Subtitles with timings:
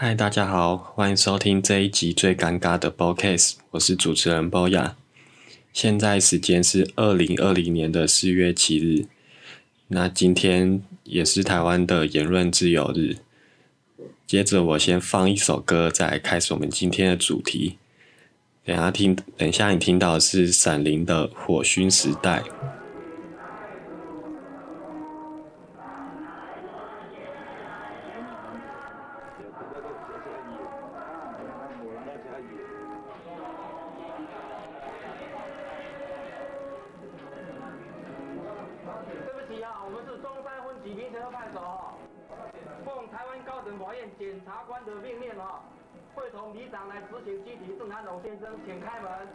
[0.00, 4.92] 嗨，大家好，欢迎收听这一集最尴尬的 Podcast，我是主持人 Boya。
[5.72, 9.06] 现在时间是二零二零年的四月七日，
[9.88, 13.16] 那今天也是台湾的言论自由日。
[14.24, 17.76] 接着我先放一首歌，再来开始我们今天的主题。
[18.64, 22.40] 等下听，等下你听到的是闪灵的《火熏时代》。
[29.38, 29.46] 对
[39.32, 41.94] 不起啊，我们是中山分局民权派出所，
[42.84, 45.62] 奉台湾高等法院检察官的命令啊，
[46.14, 49.28] 会同里长来执行拘提郑汉龙先生，请开门。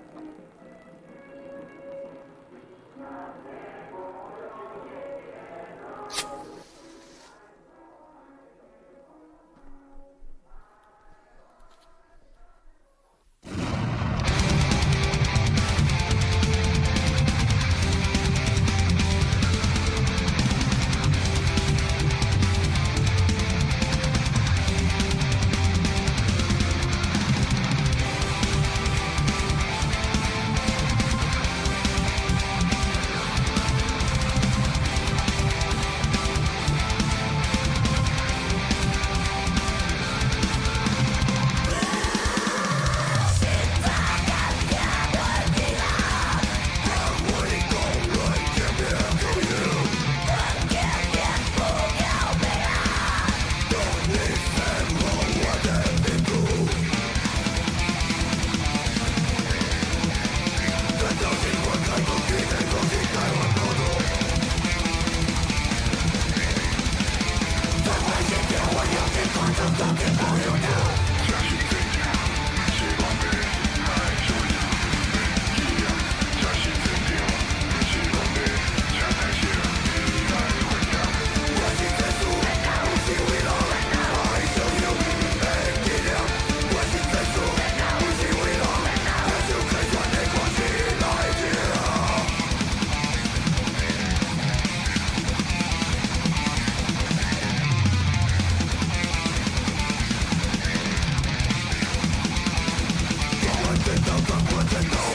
[104.63, 105.12] Nothing, no.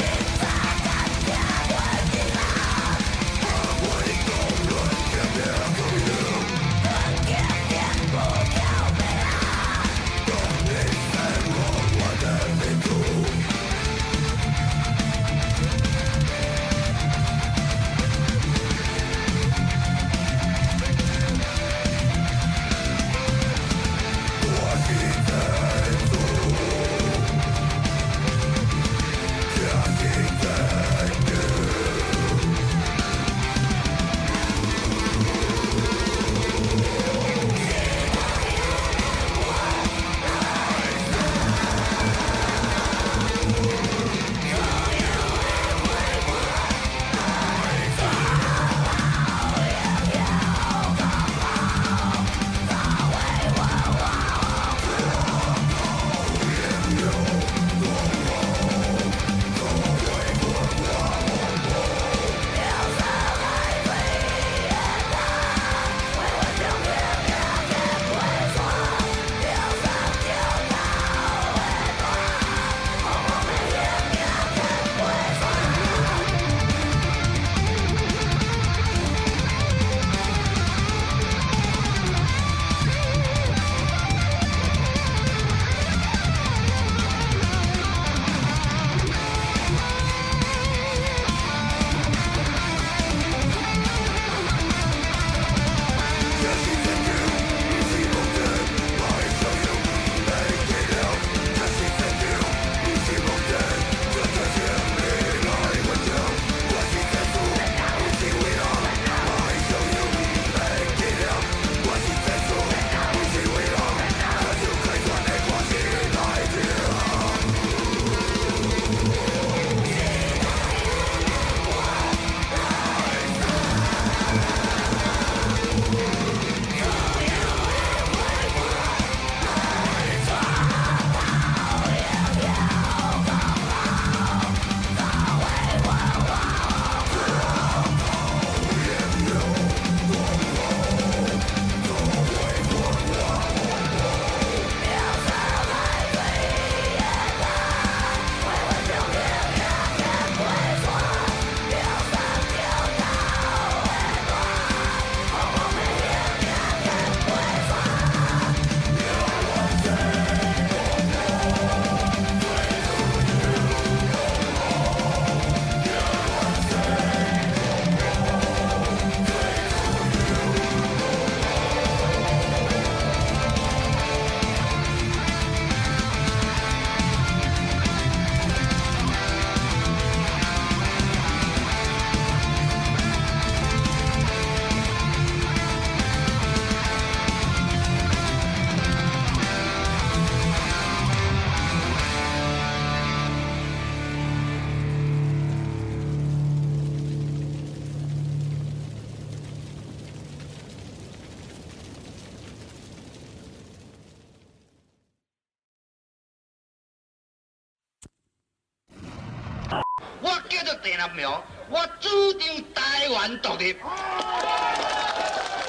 [210.58, 211.40] 叫做郑南苗，
[211.70, 213.76] 我主张台湾独立。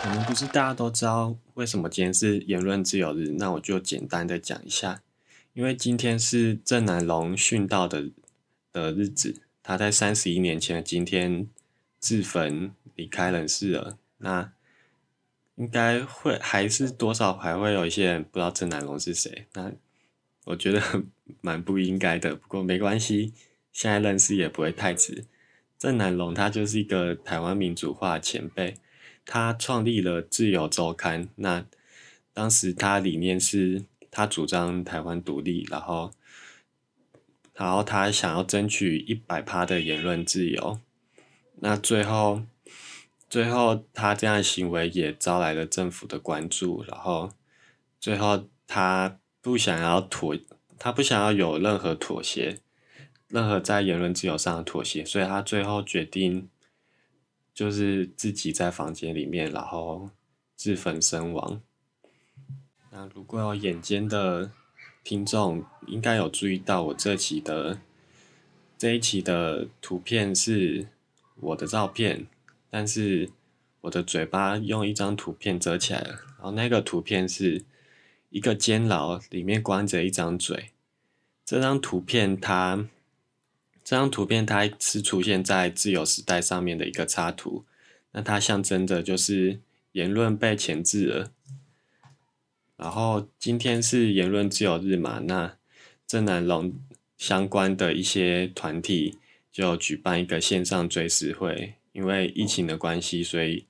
[0.01, 3.35] 我们不是大家都知道为什么今天是言论自由日？
[3.37, 5.03] 那我就简单的讲一下，
[5.53, 8.09] 因为今天是郑南龙殉道的
[8.73, 11.47] 的日子，他在三十一年前的今天
[11.99, 13.99] 自焚离开人世了。
[14.17, 14.51] 那
[15.57, 19.45] 应该会还是多少还会有一些人不知道郑南龙是谁？
[19.53, 19.71] 那
[20.45, 20.81] 我觉得
[21.41, 23.33] 蛮不应该的，不过没关系，
[23.71, 25.25] 现在认识也不会太迟。
[25.77, 28.75] 郑南龙他就是一个台湾民主化前辈。
[29.25, 31.63] 他创立了《自由周刊》，那
[32.33, 36.11] 当时他理念是，他主张台湾独立，然后，
[37.53, 40.79] 然后他想要争取一百趴的言论自由。
[41.57, 42.41] 那最后，
[43.29, 47.31] 最后他这样的行为也招来了政府的关注，然后
[47.99, 50.35] 最后他不想要妥，
[50.79, 52.57] 他不想要有任何妥协，
[53.29, 56.49] 任何在言论自由上的妥协，所以他最后决定。
[57.51, 60.11] 就是自己在房间里面，然后
[60.55, 61.61] 自焚身亡。
[62.89, 64.49] 那如果有眼尖的
[65.03, 67.81] 听众，应该有注意到我这期的
[68.77, 70.87] 这一期的图片是
[71.35, 72.27] 我的照片，
[72.69, 73.29] 但是
[73.81, 76.11] 我的嘴巴用一张图片遮起来了。
[76.37, 77.65] 然后那个图片是
[78.29, 80.69] 一个监牢里面关着一张嘴。
[81.43, 82.87] 这张图片它。
[83.89, 87.65] 这张图片它是出现在自由时代上面的一个插图，
[88.11, 89.61] 那它象征的就是
[89.93, 91.31] 言论被钳制了。
[92.77, 95.57] 然后今天是言论自由日嘛，那
[96.05, 96.79] 郑南龙
[97.17, 99.17] 相关的一些团体
[99.51, 103.65] 就举办一个线上追思会，因为疫情的关系，所以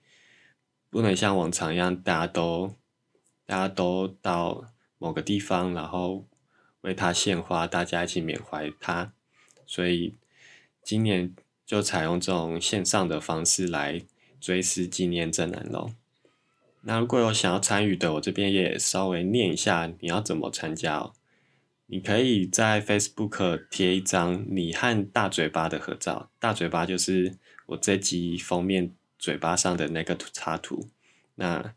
[0.89, 2.75] 不能像往常一样，大家都
[3.45, 4.65] 大家都到
[4.97, 6.27] 某个地方，然后
[6.81, 9.13] 为他献花，大家一起缅怀他。
[9.69, 10.15] 所以
[10.81, 11.31] 今年
[11.63, 14.01] 就采用这种线上的方式来
[14.41, 15.93] 追思纪念郑南龙。
[16.81, 21.13] 那如果有想要参与的，我这边也稍微念一下你要怎么参加哦。
[21.85, 27.37] 你可以在 Facebook 贴一张你和大嘴巴的合照，大嘴巴就是
[27.67, 30.87] 我这集封面嘴巴上的那个插图。
[31.35, 31.75] 那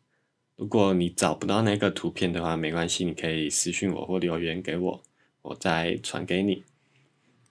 [0.56, 5.02] 如果你找不到那个图片的话，没关系，你可以私信我或留言给我，
[5.42, 6.64] 我再传给你。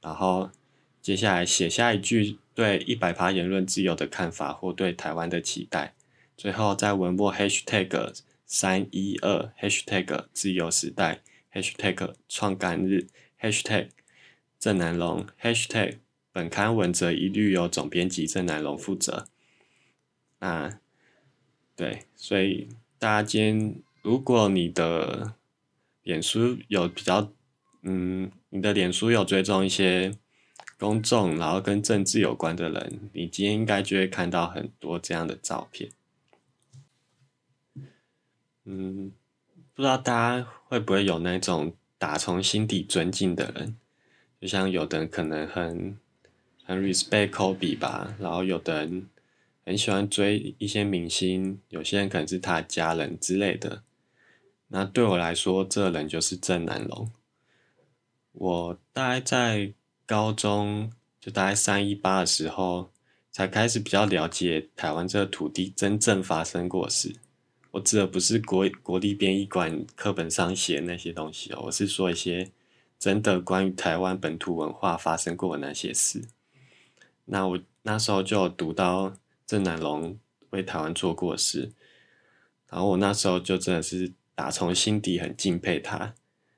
[0.01, 0.50] 然后
[1.00, 5.93] 接下来写下一句对一百趴言论自由的看法或对台湾的期待，
[6.36, 8.15] 最后在文末 #hashtag
[8.46, 11.22] 三一二 #hashtag 自由时代
[11.53, 13.08] #hashtag 创刊日
[13.39, 13.89] #hashtag
[14.60, 16.00] 郑南龙 #hashtag
[16.31, 19.27] 本刊文则一律由总编辑郑南龙负责。
[20.39, 20.79] 那
[21.75, 25.36] 对，所以大家今天如果你的
[26.01, 27.31] 脸书有比较。
[27.84, 30.12] 嗯，你的脸书有追踪一些
[30.78, 35.90] 公众，然后跟政治有关的人，你今天应该就会看到很多这样的照片。
[38.66, 39.12] 嗯，
[39.74, 43.76] 不知道大家会不会有那种打从心底尊敬的人，
[44.40, 45.98] 就像有的人可能很
[46.64, 49.08] 很 respect Kobe 吧，然后有的人
[49.66, 53.82] 很喜欢追一些明星，有些人可能是他家人之类的。
[54.68, 57.12] 那对我来说，这人就是郑南龙。
[58.34, 59.74] 我大概在
[60.06, 62.92] 高中，就大概三一八的时候，
[63.30, 67.16] 才开始比较了解台湾这个土地真正发生过事。
[67.72, 72.52] 我指的不是国国立编译馆课本上写那些东西哦，我是说一些
[72.98, 76.24] 真的关于台湾本土文化发生过的那些事。
[77.26, 79.14] 那我那时候就读到
[79.46, 80.18] 郑南龙
[80.50, 81.72] 为台湾做过事，
[82.70, 86.16] 然后我那时候就真的是打从心底很敬佩他，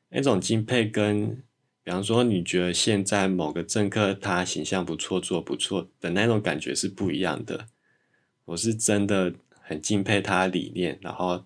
[0.10, 1.44] 那种敬佩跟。
[1.84, 7.68] 比方说，你觉得现在某个政客他形象不错，做不错的那种感觉是不一样的。
[8.46, 11.46] 我是真的很敬佩他的理念，然后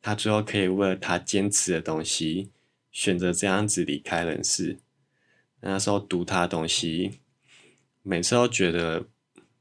[0.00, 2.50] 他最后可以为了他坚持的东西，
[2.90, 4.78] 选择这样子离开人世。
[5.60, 7.18] 那时候读他的东西，
[8.02, 9.04] 每次都觉得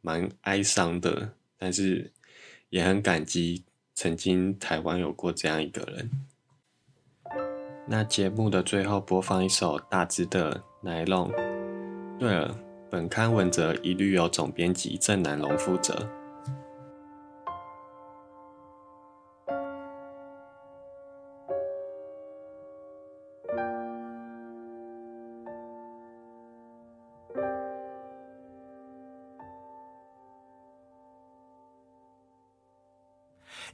[0.02, 2.12] 蛮哀伤的，但是
[2.70, 6.10] 也很感激曾经台湾有过这样一个人。
[7.88, 11.30] 那节目的最后播放一首大只的《奶龙》。
[12.18, 12.56] 对了，
[12.90, 15.96] 本刊文则一律由总编辑郑南龙负责。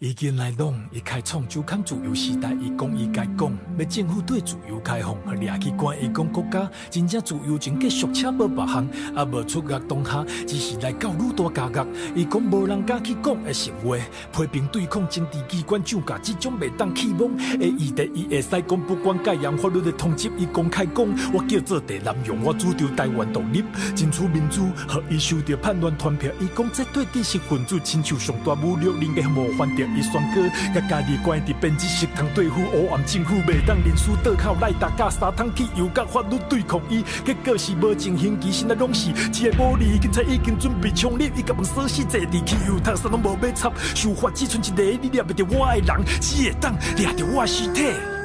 [0.03, 11.87] 伊近来拢伊开创就看自由时代，伊讲伊该讲，要政府对自由开放，和掠去关伊讲国家真正自由，真继续且无别项，也无出恶当下，只是来教愈大家觉。
[12.15, 13.95] 伊讲无人敢去讲的实话，
[14.35, 23.63] 批评对抗政治机关涨价，这种袂当期望的议题，伊会使讲不管介样法律的通缉，伊公开讲，我叫做地南用，我主张台湾独立，
[23.95, 30.41] 争取民主，和伊收到叛乱团票，伊讲这对知识分子亲像上大侮辱，人嘅模范着伊宣告，
[30.73, 48.20] 甲家己关伫编织食堂对付黑暗政府，袂当认输倒靠来打架，三通去又甲法律对抗伊，结果是无进行，其实那拢是一个无理，警察已经准备枪毙，伊甲门锁死，坐伫汽油桶，啥拢无要插，受罚只剩一个，你抓不着我的人，只会当抓着我的尸体。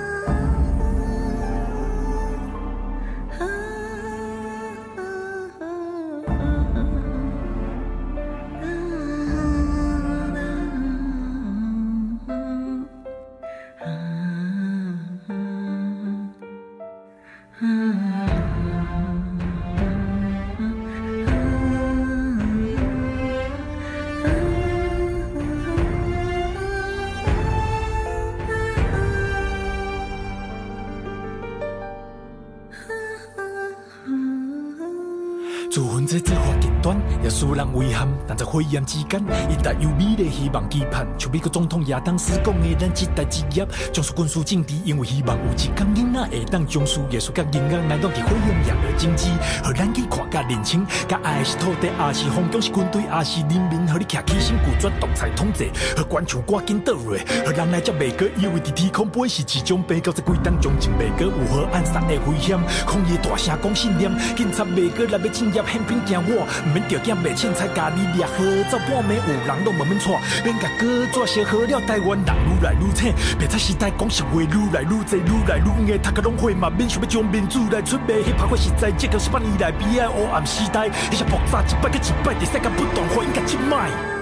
[35.76, 38.06] 自分这做法极端，也使人遗憾。
[38.28, 41.04] 但在灰暗之间，伊带有美丽希望期盼。
[41.18, 49.26] 像美国总统亚当斯讲的，咱这代职业，将是军事政治，因为希望有一天囡仔会当将事业、术甲人啊，来当去毁用样的政治，
[49.64, 50.86] 和咱去看甲认清。
[51.08, 62.56] 甲爱是土地，也是风，景是军队，也是人民，和你徛起身，拒绝独裁统治，和官场赶紧倒落，和人来才袂过以为伫天空飞是一种被告，在规当中情袂过有何暗杀的危险？
[62.86, 65.56] 抗议大声讲信念，警察袂过来要进入。
[65.66, 68.36] 偏偏惊我，免条件袂凊彩，家己掠好，
[68.70, 70.04] 走半暝有人拢慢慢带，
[70.44, 84.15] 免甲哥做小好了，台湾人愈来愈惨，别在时代讲实话愈来愈济，愈来愈硬，读个拢会嘛，免想要将民主来出卖，迄拍过实在，这个是百年来悲哀黑暗时代，迄些爆炸一摆个一摆，伫世界不断反应甲一摆。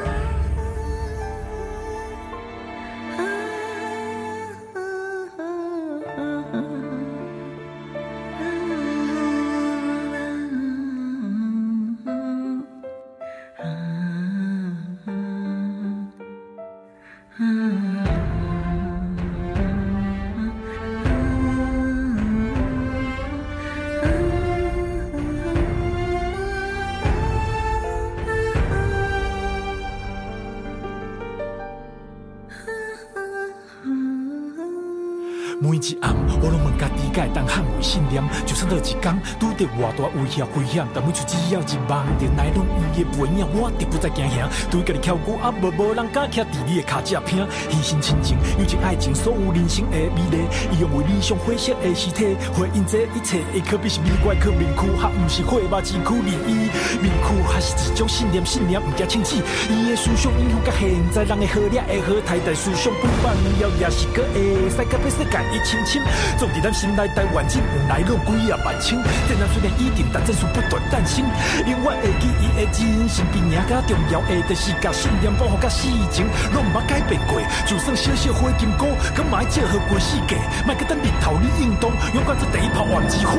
[35.65, 38.23] 每一暗，我拢问家己，会当捍卫信念。
[38.45, 39.01] 就算到一天
[39.41, 44.45] 拄着偌大威胁危险，但每次只要一望着来拢伊的背影，我就不再惊吓。
[44.69, 47.41] 对家己翘歌，啊无无人敢徛伫你的脚只拼，
[47.73, 56.69] 牺牲亲情，友情爱情，所有人生的美丽，伊用为理想灰色的尸体，回应这一切，会可比是美怪去面躯，还毋是火把之躯而已。
[57.01, 59.41] 面躯还是一种信念，信念毋惊清醒。
[59.73, 65.54] 伊的思想影响到现在人的好掠的好太，但思想不万了也是个会使甲别世界。
[65.55, 66.03] 一清清，
[66.37, 68.99] 总伫咱心内台湾境，有来拢几啊万千。
[69.29, 71.25] 这人虽然已定，但战术不断诞生。
[71.65, 77.41] 永远会记伊的真心，比赢较重要的，就是甲信念保护甲死情，拢毋捌改变过。
[77.65, 83.39] 就算小小花金菇，搁嘛爱借好过世界，莫搁等日头你运动，勇敢做第一炮换机会。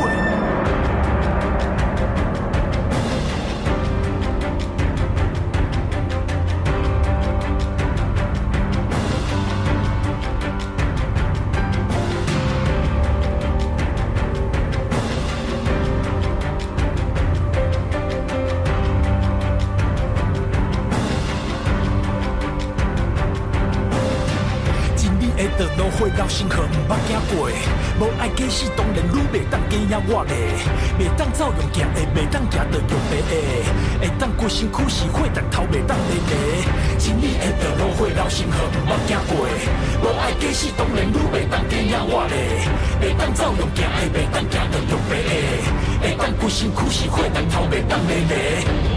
[26.36, 27.50] 路会绕星河，毋捌行过，
[28.00, 30.36] 无爱假死，当然愈袂当惊吓我嘞。
[31.00, 33.34] 袂当照用行的，袂当行着用白的，
[34.02, 36.36] 会当规身躯是火，但头袂当咧咧。
[36.98, 39.48] 真理的道路会绕星河，毋捌行过，
[40.04, 42.68] 无爱假死，当然愈袂当惊吓我嘞。
[43.00, 45.32] 袂当照用行的，袂当行着用白的，
[46.02, 48.95] 会当规身躯是火，但头袂当咧咧。